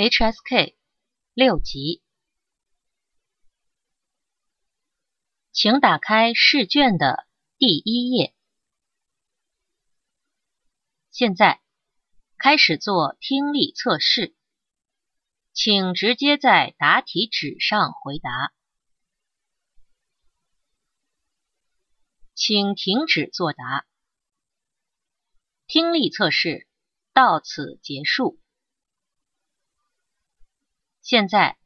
[0.00, 0.76] HSK
[1.34, 2.04] 六级，
[5.50, 8.32] 请打开试卷的第一页。
[11.10, 11.60] 现在
[12.36, 14.36] 开始做听力测试，
[15.52, 18.54] 请直接在答题纸上回答。
[22.36, 23.84] 请停止作答。
[25.66, 26.68] 听力测试
[27.12, 28.38] 到此结束。
[31.08, 31.56] 现在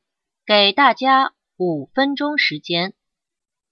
[0.46, 2.94] 给大家五分钟时间，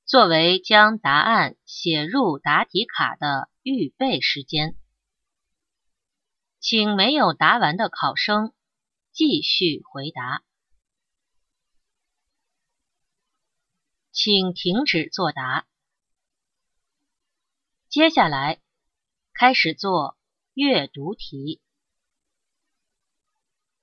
[0.05, 4.75] 作为将答案写入答题卡的预备时间。
[6.59, 8.53] 请没有答完的考生
[9.13, 10.43] 继续回答。
[14.11, 15.69] 请停止作答。
[17.89, 18.61] 接下来
[19.33, 20.19] 开始做
[20.53, 21.61] 阅读题，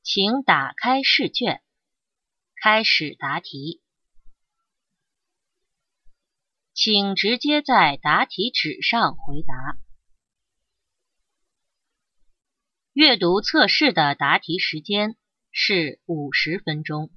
[0.03, 1.63] 请打开试卷，
[2.61, 3.81] 开始答题。
[6.73, 9.79] 请直接在答题纸上回答。
[12.93, 15.17] 阅读测试的答题时间
[15.51, 17.11] 是五十分钟。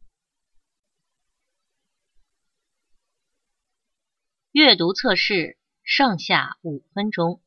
[4.51, 5.59] 阅读测试。
[5.83, 7.43] 剩下五分钟，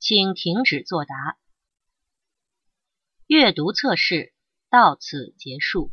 [0.00, 1.38] 请停止作答。
[3.28, 4.34] 阅读测试
[4.70, 5.92] 到此结束。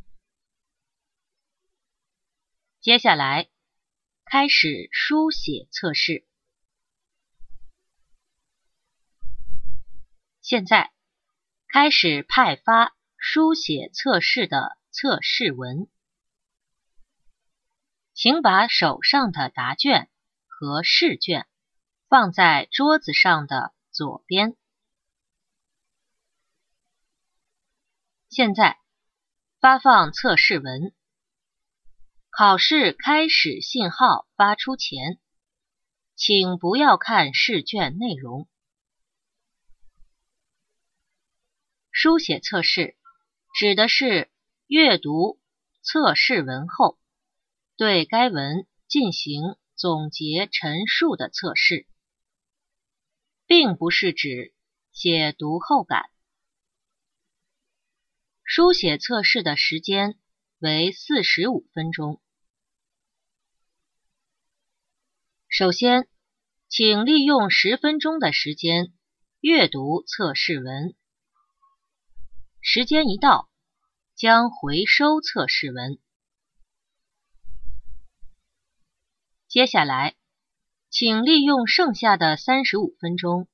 [2.81, 3.49] 接下来
[4.25, 6.27] 开始书写测试。
[10.41, 10.91] 现在
[11.67, 15.89] 开始派发书写测试的测试文。
[18.13, 20.09] 请把手上的答卷
[20.47, 21.47] 和试卷
[22.07, 24.55] 放在桌子上的左边。
[28.35, 28.77] 现在
[29.61, 30.93] 发放测试文。
[32.29, 35.21] 考试开始信号发出前，
[36.15, 38.49] 请不要看试卷内容。
[41.91, 42.97] 书写测试
[43.57, 44.29] 指的是
[44.67, 45.39] 阅读
[45.81, 46.99] 测试文后。
[47.77, 51.87] 对该文进行总结陈述的测试，
[53.45, 54.53] 并不是指
[54.91, 56.09] 写读后感。
[58.47, 60.19] 书写测试的时间
[60.59, 62.21] 为四十五分钟。
[65.49, 66.07] 首先，
[66.69, 68.93] 请利用十分钟的时间
[69.39, 70.93] 阅读测试文。
[72.61, 73.49] 时间一到，
[74.13, 75.97] 将回收测试文。
[79.47, 80.15] 接下来，
[80.91, 83.47] 请利用剩下的三十五分钟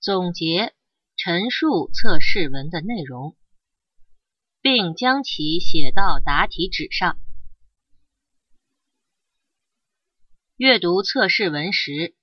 [0.00, 0.74] 总结
[1.16, 3.36] 陈述测试文的内容，
[4.62, 7.18] 并将其写到答题纸上。
[10.56, 12.14] 阅读测试文时，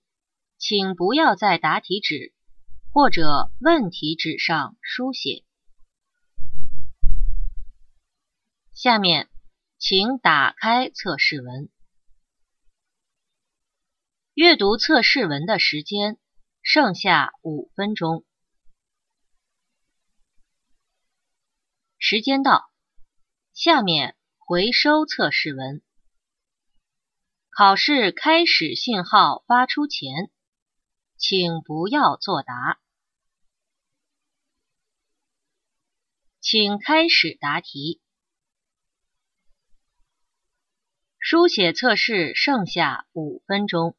[0.57, 2.33] 请不要在答题纸
[2.93, 5.43] 或者问题纸上书写。
[8.73, 9.29] 下面，
[9.77, 11.69] 请打开测试文。
[14.33, 16.17] 阅读测试文的时间
[16.61, 18.23] 剩下五分钟。
[22.01, 22.71] 时间到，
[23.53, 25.83] 下面回收测试文。
[27.49, 30.31] 考试开始信号发出前，
[31.17, 32.79] 请不要作答。
[36.39, 38.01] 请开始答题。
[41.19, 43.97] 书写测试剩下五分钟。